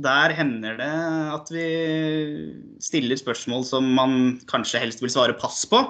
der 0.00 0.34
hender 0.36 0.76
det 0.78 0.90
at 1.34 1.48
vi 1.50 1.66
stiller 2.82 3.18
spørsmål 3.18 3.64
som 3.66 3.86
man 3.96 4.38
kanskje 4.50 4.82
helst 4.82 5.02
vil 5.02 5.12
svare 5.12 5.38
pass 5.38 5.62
på. 5.70 5.84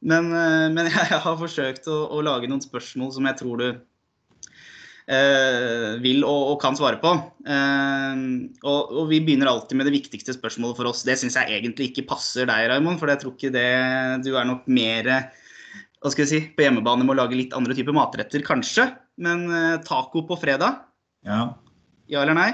Men, 0.00 0.32
eh, 0.32 0.66
men 0.72 0.90
jeg 0.94 1.22
har 1.22 1.38
forsøkt 1.38 1.90
å, 1.92 2.00
å 2.14 2.24
lage 2.24 2.50
noen 2.50 2.64
spørsmål 2.64 3.12
som 3.16 3.28
jeg 3.28 3.40
tror 3.42 3.62
du 3.62 3.68
vil 6.04 6.24
og, 6.28 6.42
og 6.52 6.56
kan 6.60 6.76
svare 6.76 6.98
på. 7.00 7.14
Eh, 7.48 8.22
og, 8.60 8.90
og 8.92 9.06
vi 9.08 9.22
begynner 9.24 9.48
alltid 9.48 9.78
med 9.80 9.88
det 9.88 9.94
viktigste 9.94 10.34
spørsmålet 10.36 10.76
for 10.76 10.90
oss. 10.90 11.04
Det 11.06 11.16
syns 11.16 11.38
jeg 11.38 11.48
egentlig 11.60 11.90
ikke 11.90 12.08
passer 12.10 12.48
deg, 12.50 12.66
Raymond, 12.68 13.00
for 13.00 13.08
jeg 13.08 13.22
tror 13.22 13.32
ikke 13.36 13.52
det 13.54 13.68
Du 14.26 14.34
er 14.36 14.48
nok 14.48 14.66
mer 14.68 15.08
hva 15.98 16.12
skal 16.12 16.22
jeg 16.22 16.30
si, 16.30 16.40
på 16.54 16.62
hjemmebane 16.62 17.02
med 17.02 17.16
å 17.16 17.18
lage 17.24 17.34
litt 17.34 17.54
andre 17.58 17.74
typer 17.74 17.96
matretter, 17.96 18.42
kanskje. 18.46 18.84
Men 19.18 19.48
eh, 19.50 19.80
taco 19.86 20.22
på 20.28 20.36
fredag, 20.38 20.84
Ja. 21.26 21.54
ja 22.06 22.22
eller 22.22 22.36
nei? 22.38 22.52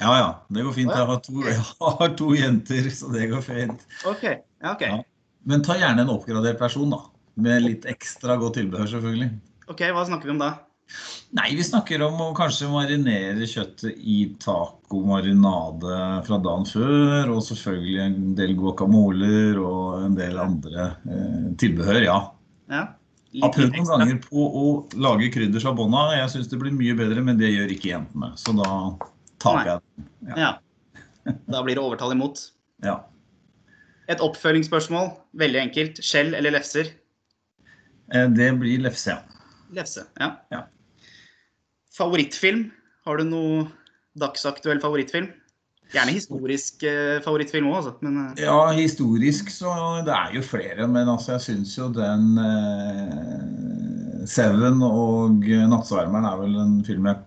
ja 0.00 0.12
ja, 0.16 0.30
det 0.52 0.64
går 0.64 0.74
fint. 0.76 0.92
Jeg 0.92 1.08
har, 1.08 1.20
to, 1.24 1.42
jeg 1.44 1.60
har 1.80 2.14
to 2.16 2.30
jenter, 2.36 2.88
så 2.92 3.10
det 3.12 3.28
går 3.32 3.44
fint. 3.44 3.84
OK. 4.08 4.24
Ja, 4.24 4.72
ok. 4.72 4.86
Ja. 4.88 5.02
Men 5.46 5.62
ta 5.66 5.76
gjerne 5.78 6.02
en 6.04 6.14
oppgradert 6.14 6.60
versjon, 6.60 6.90
da. 6.92 7.02
Med 7.36 7.66
litt 7.66 7.84
ekstra 7.88 8.38
godt 8.40 8.56
tilbehør, 8.56 8.88
selvfølgelig. 8.94 9.30
Ok, 9.68 9.82
Hva 9.92 10.06
snakker 10.08 10.30
vi 10.30 10.34
om 10.38 10.40
da? 10.40 10.50
Nei, 11.36 11.50
vi 11.58 11.64
snakker 11.66 12.00
om 12.06 12.20
å 12.22 12.28
kanskje 12.36 12.68
marinere 12.70 13.48
kjøttet 13.50 13.98
i 13.98 14.18
tacomarinade 14.40 15.96
fra 16.28 16.38
dagen 16.42 16.66
før. 16.68 17.32
Og 17.34 17.42
selvfølgelig 17.48 17.98
en 18.04 18.20
del 18.38 18.54
guacamoler 18.58 19.58
og 19.60 20.04
en 20.06 20.14
del 20.18 20.38
andre 20.40 20.92
eh, 21.10 21.48
tilbehør, 21.60 22.00
ja. 22.06 22.20
Ja. 22.70 22.84
Har 23.42 23.52
prøvd 23.52 23.74
noen 23.74 23.90
ganger 23.90 24.20
på 24.24 24.44
å 24.46 24.68
lage 24.96 25.28
krydder 25.34 25.66
bånda. 25.76 26.06
Jeg 26.16 26.30
syns 26.32 26.48
det 26.52 26.60
blir 26.62 26.72
mye 26.72 26.94
bedre, 26.96 27.24
men 27.26 27.36
det 27.40 27.50
gjør 27.52 27.74
ikke 27.74 27.90
jentene. 27.90 28.30
Så 28.40 28.54
da 28.56 28.70
taper 29.42 29.72
jeg 29.74 29.82
den. 29.82 30.38
Ja. 30.38 30.54
Da 31.50 31.60
blir 31.66 31.76
det 31.76 31.82
overtall 31.82 32.14
imot. 32.14 32.40
Ja. 32.86 33.00
Et 34.08 34.22
oppfølgingsspørsmål. 34.24 35.10
Veldig 35.36 35.60
enkelt. 35.66 36.00
Skjell 36.06 36.32
eller 36.38 36.54
lefser? 36.54 36.94
Eh, 38.14 38.30
Det 38.30 38.48
blir 38.62 38.86
lefse, 38.86 39.18
ja. 39.18 39.42
Lefse, 39.74 40.06
ja. 40.22 40.30
Ja. 40.54 40.62
Favorittfilm? 41.96 42.68
Har 43.06 43.20
du 43.20 43.24
noe 43.28 43.66
dagsaktuell 44.20 44.80
favorittfilm? 44.82 45.30
Gjerne 45.94 46.16
historisk 46.16 46.82
eh, 46.82 47.20
favorittfilm 47.22 47.68
òg, 47.70 47.76
altså. 47.78 47.92
Men 48.02 48.16
eh, 48.24 48.42
Ja, 48.42 48.56
historisk 48.74 49.52
så 49.54 49.70
Det 50.06 50.14
er 50.14 50.34
jo 50.34 50.42
flere, 50.42 50.88
men 50.90 51.08
altså 51.12 51.36
jeg 51.36 51.44
syns 51.44 51.76
jo 51.78 51.86
den 51.94 52.32
eh, 52.42 54.26
Seven 54.26 54.82
og 54.82 55.46
Nattsvermeren 55.70 56.26
er 56.26 56.40
vel 56.40 56.56
en 56.58 56.76
film 56.86 57.06
jeg 57.06 57.20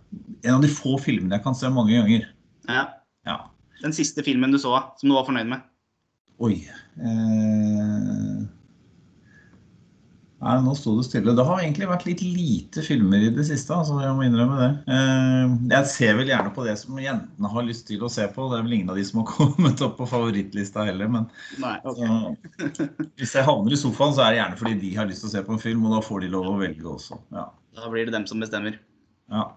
En 0.44 0.58
av 0.58 0.66
de 0.66 0.72
få 0.72 0.98
filmene 1.00 1.38
jeg 1.38 1.46
kan 1.46 1.56
se 1.56 1.72
mange 1.72 1.96
ganger. 1.96 2.28
ja. 2.68 2.88
Ja. 3.28 3.38
Den 3.82 3.94
siste 3.96 4.24
filmen 4.24 4.52
du 4.52 4.58
så, 4.60 4.74
som 5.00 5.08
du 5.08 5.16
var 5.16 5.26
fornøyd 5.28 5.48
med? 5.48 5.64
Oi. 6.44 6.56
Eh, 7.00 8.40
Nei, 10.40 10.54
nå 10.64 10.72
sto 10.80 10.94
det 10.96 11.04
stille. 11.04 11.34
Det 11.36 11.44
har 11.44 11.60
egentlig 11.60 11.88
vært 11.90 12.06
litt 12.08 12.22
lite 12.24 12.80
filmer 12.86 13.26
i 13.28 13.32
det 13.36 13.44
siste, 13.50 13.76
altså 13.76 13.98
jeg 14.00 14.14
må 14.16 14.24
innrømme 14.24 14.56
det. 14.62 14.70
Eh, 14.96 15.56
Jeg 15.74 15.90
ser 15.92 16.14
vel 16.16 16.32
gjerne 16.32 16.54
på 16.56 16.64
det 16.64 16.78
som 16.80 16.96
jentene 17.04 17.52
har 17.52 17.66
lyst 17.68 17.84
til 17.90 18.06
å 18.08 18.12
se 18.14 18.24
på. 18.32 18.46
Det 18.48 18.60
er 18.62 18.64
vel 18.64 18.78
ingen 18.78 18.94
av 18.94 18.96
de 19.02 19.04
som 19.10 19.20
har 19.20 19.28
kommet 19.36 19.84
opp 19.84 19.98
på 20.00 20.08
favorittlista 20.08 20.86
heller, 20.88 21.12
men 21.12 21.28
Nei. 21.60 21.74
okay. 21.84 22.72
så, 22.72 22.88
hvis 23.20 23.36
jeg 23.36 23.48
havner 23.50 23.76
i 23.76 23.82
sofaen, 23.84 24.16
så 24.16 24.24
er 24.24 24.32
det 24.32 24.40
gjerne 24.40 24.62
fordi 24.64 24.78
de 24.86 24.94
har 25.02 25.12
lyst 25.12 25.26
til 25.26 25.32
å 25.32 25.34
se 25.36 25.44
på 25.50 25.58
en 25.58 25.64
film, 25.66 25.84
og 25.90 25.98
da 25.98 26.02
får 26.08 26.24
de 26.24 26.32
lov 26.38 26.48
å 26.54 26.58
velge 26.64 26.88
også. 26.96 27.20
Ja. 27.36 27.50
Da 27.76 27.92
blir 27.92 28.08
det 28.08 28.16
dem 28.16 28.28
som 28.32 28.40
bestemmer. 28.40 28.80
ja. 29.36 29.50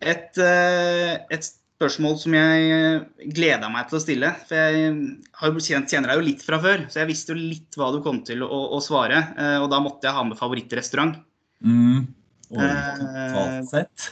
Et, 0.00 0.38
eh, 0.40 1.18
et 1.28 1.44
spørsmål 1.80 2.16
som 2.20 2.34
jeg 2.36 3.32
gleda 3.34 3.70
meg 3.72 3.88
til 3.88 3.96
å 3.98 4.02
stille. 4.04 4.30
For 4.46 4.60
jeg 4.60 4.94
har 5.40 5.50
jo 5.50 5.64
kjent, 5.64 5.90
kjenner 5.90 6.12
deg 6.12 6.20
jo 6.20 6.26
litt 6.28 6.44
fra 6.44 6.60
før, 6.62 6.84
så 6.92 7.00
jeg 7.02 7.10
visste 7.10 7.32
jo 7.32 7.40
litt 7.40 7.80
hva 7.80 7.88
du 7.94 8.02
kom 8.04 8.20
til 8.28 8.44
å, 8.44 8.60
å 8.76 8.80
svare. 8.84 9.22
eh, 9.40 9.56
Og 9.64 9.70
da 9.72 9.80
måtte 9.80 10.04
jeg 10.06 10.16
ha 10.18 10.24
med 10.28 10.38
favorittrestaurant. 10.38 11.16
Mm. 11.64 12.04
Og 12.50 12.60
Eh, 12.60 12.90
totalt 13.00 13.70
sett. 13.72 14.10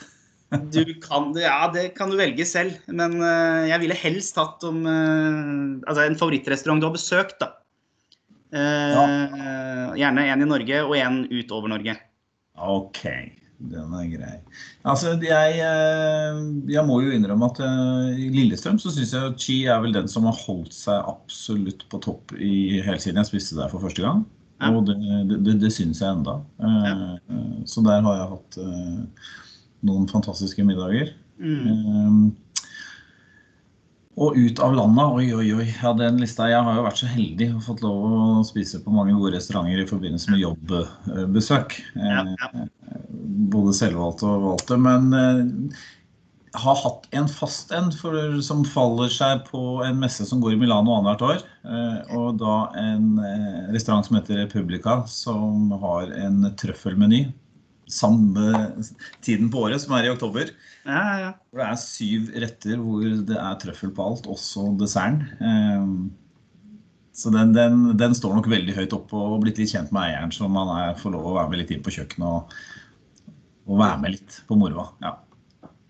Du 0.72 0.80
kan, 1.04 1.26
ja, 1.36 1.66
det 1.68 1.90
kan 1.98 2.08
du 2.08 2.16
velge 2.16 2.46
selv, 2.48 2.78
men 2.88 3.18
eh, 3.20 3.66
jeg 3.68 3.82
ville 3.82 3.96
helst 4.00 4.38
hatt 4.40 4.62
om 4.64 4.78
eh, 4.88 5.82
altså 5.84 6.06
en 6.06 6.16
favorittrestaurant 6.16 6.80
du 6.80 6.86
har 6.88 6.94
besøkt, 6.94 7.36
da. 7.42 7.50
Eh, 8.56 8.94
Gjerne 10.00 10.24
en 10.32 10.44
i 10.46 10.48
Norge 10.48 10.78
og 10.86 10.94
en 10.96 11.18
utover 11.28 11.68
Norge. 11.74 11.98
Ok, 12.64 13.02
den 13.58 13.94
er 13.98 14.06
grei. 14.12 14.34
Altså, 14.86 15.16
jeg, 15.24 15.58
eh, 15.58 16.40
jeg 16.70 16.84
må 16.86 17.00
jo 17.02 17.14
innrømme 17.14 17.48
at 17.50 17.60
eh, 17.64 18.20
i 18.22 18.28
Lillestrøm 18.30 18.78
så 18.78 18.92
syns 18.94 19.14
jeg 19.16 19.34
Chi 19.42 19.56
er 19.66 19.82
vel 19.82 19.96
den 19.96 20.10
som 20.10 20.28
har 20.30 20.38
holdt 20.44 20.74
seg 20.76 21.02
absolutt 21.10 21.82
på 21.90 21.98
topp 22.04 22.36
i 22.38 22.78
hele 22.78 23.00
siden 23.02 23.18
jeg 23.18 23.32
spiste 23.32 23.58
der 23.58 23.72
for 23.72 23.82
første 23.82 24.04
gang. 24.04 24.22
Ja. 24.62 24.70
Og 24.74 24.86
det, 24.86 24.98
det, 25.46 25.58
det, 25.62 25.72
syns 25.74 26.02
jeg 26.02 26.20
enda. 26.20 26.38
Eh, 26.62 27.16
eh, 27.18 27.56
Så 27.66 27.82
der 27.86 28.04
har 28.06 28.20
jeg 28.20 28.32
hatt 28.36 28.60
noen 29.86 30.06
fantastiske 30.10 30.62
middager. 30.66 31.12
Mm. 31.38 32.30
Og 34.18 34.34
ut 34.34 34.58
av 34.62 34.72
landet, 34.74 35.12
oi, 35.14 35.28
oi, 35.34 35.50
oi. 35.54 35.66
Ja, 35.82 35.92
den 35.98 36.18
lista. 36.22 36.48
Jeg 36.50 36.62
har 36.66 36.78
jo 36.78 36.86
vært 36.86 36.98
så 36.98 37.10
heldig 37.10 37.52
og 37.52 37.62
fått 37.66 37.84
lov 37.86 38.06
å 38.06 38.22
spise 38.46 38.80
på 38.82 38.94
mange 38.94 39.14
gode 39.14 39.36
restauranter 39.36 39.82
i 39.82 39.86
forbindelse 39.86 40.34
med 40.34 40.42
jobbbesøk. 40.42 41.78
Ja, 41.94 42.24
ja. 42.34 42.66
Både 43.52 43.74
selvvalgte 43.76 44.28
og 44.28 44.44
valgte. 44.44 44.78
Men 44.80 45.08
eh, 45.16 45.80
har 46.58 46.78
hatt 46.82 47.08
en 47.16 47.28
fast 47.30 47.72
en 47.76 47.90
for, 47.94 48.16
som 48.44 48.64
faller 48.66 49.10
seg 49.12 49.44
på 49.48 49.62
en 49.84 50.00
messe 50.02 50.24
som 50.28 50.40
går 50.42 50.56
i 50.56 50.60
Milano 50.60 50.96
annethvert 50.96 51.26
år. 51.28 51.42
Eh, 51.68 52.14
og 52.18 52.38
da 52.42 52.56
en 52.80 53.18
eh, 53.22 53.66
restaurant 53.74 54.06
som 54.06 54.18
heter 54.18 54.42
Republica, 54.44 55.02
som 55.10 55.74
har 55.84 56.14
en 56.18 56.48
trøffelmeny. 56.60 57.26
Samme 57.88 58.52
tiden 59.24 59.48
på 59.52 59.64
året, 59.64 59.80
som 59.80 59.94
er 59.96 60.08
i 60.08 60.12
oktober. 60.12 60.50
Ja, 60.84 61.02
ja, 61.22 61.30
det 61.56 61.64
er 61.64 61.78
syv 61.80 62.32
retter 62.36 62.80
hvor 62.80 63.04
det 63.28 63.36
er 63.40 63.60
trøffel 63.62 63.92
på 63.96 64.10
alt, 64.10 64.28
også 64.28 64.66
desserten. 64.80 66.10
Så 67.18 67.32
den, 67.34 67.54
den, 67.56 67.96
den 67.98 68.12
står 68.14 68.36
nok 68.36 68.46
veldig 68.50 68.76
høyt 68.76 68.92
oppe 68.94 69.18
og 69.18 69.40
blitt 69.42 69.58
litt 69.58 69.72
kjent 69.72 69.90
med 69.90 70.04
eieren, 70.04 70.30
så 70.34 70.46
man 70.52 70.68
er, 70.76 70.92
får 71.00 71.16
lov 71.16 71.26
å 71.26 71.38
være 71.40 71.50
med 71.50 71.62
litt 71.64 71.72
inn 71.74 71.82
på 71.82 71.96
kjøkkenet 71.96 72.28
og, 72.28 72.52
og 73.68 73.78
være 73.80 73.98
med 74.02 74.14
litt 74.16 74.38
på 74.48 74.56
moroa. 74.58 74.88
Ja, 75.04 75.14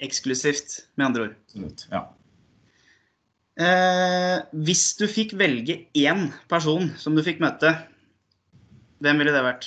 Eksklusivt, 0.02 0.76
med 0.98 1.08
andre 1.08 1.22
ord. 1.26 1.34
absolutt. 1.48 1.86
Ja. 1.90 2.04
Eh, 3.58 4.36
hvis 4.62 4.84
du 5.00 5.08
fikk 5.10 5.32
velge 5.38 5.80
én 5.98 6.28
person 6.50 6.92
som 7.00 7.16
du 7.18 7.22
fikk 7.26 7.40
møte, 7.42 7.72
hvem 9.02 9.18
ville 9.18 9.34
det 9.34 9.42
vært? 9.42 9.66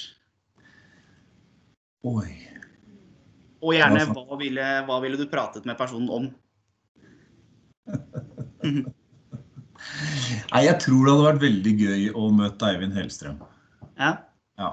Oi. 2.07 2.29
Og 3.61 3.75
gjerne 3.75 4.05
Hva 4.09 4.23
hva 4.25 4.37
ville, 4.39 4.69
hva 4.87 5.01
ville 5.03 5.19
du 5.19 5.27
pratet 5.29 5.67
med 5.67 5.77
personen 5.77 6.07
om? 6.09 6.29
Nei, 10.51 10.61
jeg 10.65 10.77
tror 10.83 11.03
det 11.05 11.11
hadde 11.13 11.27
vært 11.27 11.43
veldig 11.43 11.73
gøy 11.79 12.07
å 12.17 12.29
møte 12.35 12.67
Eivind 12.71 12.95
Hellstrøm. 12.97 13.37
Ja, 13.99 14.15
Ja. 14.59 14.71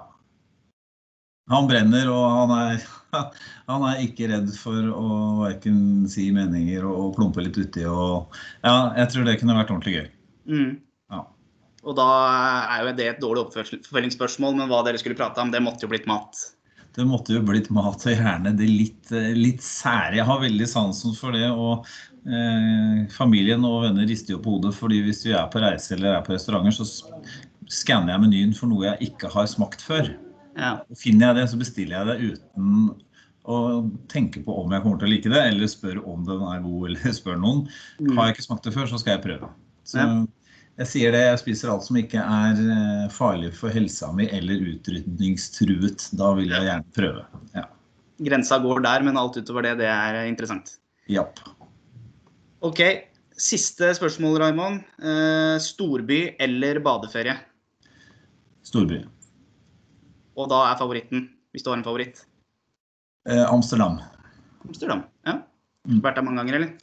Han 1.48 1.68
brenner, 1.70 2.10
og 2.12 2.26
han 2.34 2.52
er, 2.56 2.82
han 3.70 3.86
er 3.88 4.02
ikke 4.04 4.28
redd 4.32 4.50
for 4.58 4.90
å 4.92 5.06
hverken 5.42 5.80
si 6.10 6.28
meninger 6.34 6.84
og, 6.84 6.98
og 7.06 7.16
plumpe 7.16 7.44
litt 7.44 7.56
uti. 7.56 7.86
Og, 7.88 8.36
ja, 8.64 8.76
jeg 9.00 9.14
tror 9.14 9.28
det 9.28 9.38
kunne 9.40 9.56
vært 9.58 9.72
ordentlig 9.74 9.96
gøy. 9.96 10.12
mm. 10.52 10.76
Ja. 11.14 11.24
Og 11.88 11.96
da 11.96 12.10
er 12.74 12.84
jo 12.84 12.94
det 12.98 13.08
et 13.08 13.24
dårlig 13.24 13.46
oppfølgingsspørsmål, 13.46 14.58
men 14.58 14.70
hva 14.70 14.82
dere 14.84 15.00
skulle 15.00 15.16
prate 15.16 15.40
om, 15.40 15.52
det 15.54 15.64
måtte 15.64 15.86
jo 15.86 15.92
blitt 15.92 16.08
mat. 16.10 16.36
Det 16.98 17.04
måtte 17.06 17.36
jo 17.36 17.44
blitt 17.46 17.68
mat 17.70 18.02
og 18.02 18.12
gjerne 18.12 18.52
det 18.58 18.66
litt, 18.66 19.10
litt 19.36 19.62
sære. 19.62 20.18
Jeg 20.18 20.26
har 20.26 20.40
veldig 20.42 20.66
sansen 20.68 21.14
for 21.14 21.36
det. 21.36 21.46
og 21.46 21.86
eh, 22.26 23.04
Familien 23.14 23.64
og 23.68 23.84
venner 23.86 24.08
rister 24.08 24.34
jo 24.34 24.42
på 24.42 24.56
hodet, 24.56 24.74
fordi 24.74 25.04
hvis 25.06 25.22
vi 25.28 25.36
er 25.38 25.46
på 25.52 25.62
reise 25.62 25.94
eller 25.94 26.16
er 26.16 26.24
på 26.26 26.34
restauranter, 26.34 26.74
så 26.74 26.88
skanner 27.70 28.16
jeg 28.16 28.24
menyen 28.24 28.56
for 28.56 28.72
noe 28.72 28.88
jeg 28.88 29.12
ikke 29.12 29.30
har 29.30 29.46
smakt 29.48 29.84
før. 29.84 30.10
Ja. 30.58 30.72
Finner 30.98 31.30
jeg 31.30 31.38
det, 31.38 31.44
så 31.52 31.58
bestiller 31.60 32.00
jeg 32.00 32.08
det 32.08 32.32
uten 32.32 32.88
å 33.48 33.58
tenke 34.12 34.42
på 34.44 34.56
om 34.60 34.72
jeg 34.74 34.82
kommer 34.84 34.98
til 35.00 35.08
å 35.08 35.12
like 35.14 35.30
det, 35.32 35.42
eller 35.52 35.70
spør 35.70 36.02
om 36.04 36.26
den 36.26 36.42
er 36.44 36.58
god, 36.64 36.82
eller 36.90 37.14
spør 37.20 37.38
noen. 37.40 37.62
Mm. 38.00 38.10
Har 38.18 38.28
jeg 38.28 38.36
ikke 38.36 38.48
smakt 38.50 38.66
det 38.68 38.74
før, 38.74 38.90
så 38.90 39.00
skal 39.00 39.16
jeg 39.16 39.24
prøve. 39.24 39.48
Så 39.88 40.02
Ja. 40.02 40.08
jeg 40.82 40.90
sier 40.90 41.14
det, 41.16 41.22
jeg 41.30 41.40
spiser 41.44 41.72
alt 41.72 41.86
som 41.86 41.96
ikke 42.00 42.20
er 42.20 42.60
eh, 42.74 43.06
farlig 43.14 43.54
for 43.56 43.72
helsa 43.72 44.10
mi 44.12 44.26
eller 44.28 44.60
utrydningstruet. 44.74 46.10
Da 46.18 46.32
vil 46.36 46.52
jeg 46.52 46.66
gjerne 46.68 46.96
prøve. 46.98 47.24
Ja. 47.56 47.64
Grensa 48.28 48.58
går 48.60 48.82
der, 48.84 49.06
men 49.06 49.16
alt 49.16 49.38
utover 49.38 49.62
det, 49.64 49.76
det 49.80 49.88
er 49.88 50.24
interessant. 50.26 50.74
Japp. 51.08 51.38
Ok, 52.66 52.82
siste 53.38 53.92
spørsmål, 53.94 54.40
Raymond. 54.42 54.82
Eh, 54.98 55.56
storby 55.62 56.34
eller 56.42 56.82
badeferie? 56.84 57.36
Storby. 58.66 59.04
Og 60.38 60.50
da 60.52 60.64
er 60.68 60.78
favoritten, 60.78 61.28
hvis 61.52 61.64
du 61.66 61.72
har 61.72 61.80
en 61.80 61.86
favoritt? 61.86 62.22
Eh, 63.28 63.44
Amsterdam. 63.48 63.98
Amsterdam. 64.66 65.02
Ja. 65.26 65.40
Mm. 65.88 66.02
Vært 66.04 66.20
der 66.20 66.26
mange 66.26 66.42
ganger, 66.42 66.60
eller? 66.60 66.76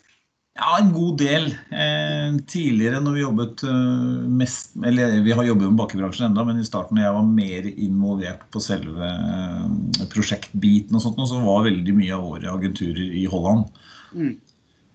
Ja, 0.56 0.78
en 0.80 0.94
god 0.96 1.18
del. 1.20 1.50
Eh, 1.76 2.36
tidligere 2.48 3.02
når 3.04 3.18
vi 3.18 3.24
jobbet 3.26 3.64
eh, 3.68 4.28
mest 4.40 4.78
Eller 4.88 5.18
vi 5.26 5.34
har 5.36 5.44
jobbet 5.44 5.68
med 5.68 5.80
bakkebransjen 5.82 6.30
enda, 6.30 6.46
men 6.48 6.62
i 6.62 6.68
starten 6.68 6.96
når 6.96 7.04
jeg 7.04 7.18
var 7.18 7.28
mer 7.28 7.68
involvert 7.74 8.46
på 8.56 8.62
selve 8.64 9.10
eh, 9.10 10.06
prosjektbiten 10.14 10.96
og 10.96 11.04
sånt, 11.04 11.20
så 11.28 11.42
var 11.44 11.68
veldig 11.68 11.98
mye 11.98 12.16
av 12.16 12.24
våre 12.24 12.54
agenturer 12.54 13.20
i 13.20 13.26
Holland. 13.32 13.68
Mm. 14.16 14.38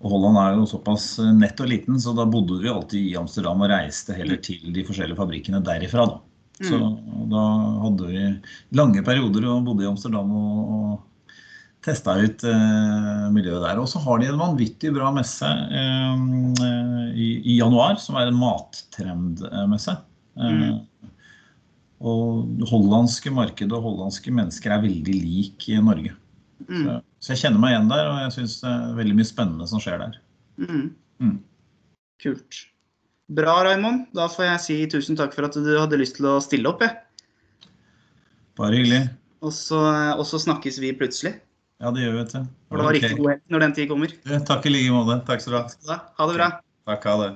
Og 0.01 0.15
Holland 0.15 0.41
er 0.41 0.57
jo 0.57 0.65
såpass 0.71 1.11
eh, 1.21 1.29
nett 1.37 1.61
og 1.61 1.69
liten, 1.69 2.01
så 2.01 2.15
da 2.17 2.25
bodde 2.25 2.57
vi 2.63 2.73
alltid 2.73 3.11
i 3.11 3.17
Amsterdam 3.21 3.61
og 3.61 3.69
reiste 3.69 4.17
heller 4.17 4.41
til 4.41 4.73
de 4.73 4.85
forskjellige 4.87 5.19
fabrikkene 5.19 5.61
derifra. 5.65 6.07
Da. 6.09 6.19
Så 6.67 6.77
da 7.31 7.45
hadde 7.85 8.09
vi 8.11 8.25
lange 8.77 9.01
perioder 9.05 9.47
og 9.49 9.65
bodde 9.65 9.85
i 9.85 9.89
Amsterdam 9.89 10.29
og, 10.37 10.75
og 10.75 11.31
testa 11.85 12.13
ut 12.21 12.43
eh, 12.45 13.25
miljøet 13.33 13.63
der. 13.65 13.81
Og 13.81 13.89
så 13.89 14.01
har 14.03 14.21
de 14.21 14.29
en 14.29 14.39
vanvittig 14.41 14.93
bra 14.95 15.09
messe 15.15 15.47
eh, 15.49 16.23
eh, 16.67 17.03
i, 17.15 17.29
i 17.53 17.57
januar, 17.57 17.97
som 18.01 18.19
er 18.19 18.29
en 18.29 18.39
mattrendmesse. 18.41 19.97
Eh, 20.37 20.79
og 22.01 22.65
hollandske 22.71 23.33
marked 23.33 23.73
og 23.75 23.85
hollandske 23.85 24.33
mennesker 24.33 24.73
er 24.73 24.85
veldig 24.85 25.17
lik 25.21 25.69
i 25.69 25.77
Norge. 25.81 26.15
Mm. 26.67 26.83
Så, 26.83 26.97
så 27.21 27.33
jeg 27.33 27.43
kjenner 27.43 27.61
meg 27.61 27.75
igjen 27.75 27.91
der, 27.91 28.09
og 28.09 28.19
jeg 28.25 28.35
syns 28.37 28.59
det 28.63 28.73
er 28.73 28.97
veldig 28.97 29.17
mye 29.17 29.29
spennende 29.29 29.69
som 29.69 29.81
skjer 29.81 30.01
der. 30.01 30.19
Mm. 30.61 30.87
Mm. 31.21 31.37
Kult. 32.21 32.65
Bra, 33.29 33.61
Raymond. 33.67 34.07
Da 34.17 34.27
får 34.31 34.47
jeg 34.47 34.63
si 34.65 34.77
tusen 34.91 35.19
takk 35.19 35.35
for 35.35 35.47
at 35.47 35.55
du 35.55 35.71
hadde 35.77 35.99
lyst 36.01 36.17
til 36.17 36.27
å 36.31 36.39
stille 36.43 36.71
opp. 36.71 36.81
Jeg. 36.83 37.69
Bare 38.59 38.77
hyggelig. 38.79 39.05
Og, 39.41 39.53
så, 39.55 39.79
og 40.17 40.25
så 40.27 40.41
snakkes 40.41 40.81
vi 40.83 40.91
plutselig. 40.97 41.37
Ja, 41.81 41.89
det 41.93 42.03
gjør 42.03 42.11
vi, 42.13 42.19
vet 42.21 42.33
du. 42.35 42.49
For 42.69 42.77
det 42.77 42.85
var 42.85 42.97
okay. 42.97 43.01
riktig 43.01 43.21
god 43.21 43.31
helg 43.31 43.53
når 43.53 43.63
den 43.65 43.77
tid 43.77 43.87
kommer. 43.89 44.11
Du, 44.25 44.33
Takk 44.45 44.67
i 44.69 44.73
like 44.73 44.91
måte. 44.93 45.15
Takk 45.29 45.41
skal 45.41 45.55
du 45.55 45.59
ha. 45.61 45.97
Ha 46.19 46.27
det 46.29 46.35
bra. 46.37 46.49
Takk, 46.89 47.07
ha 47.09 47.15
det. 47.23 47.31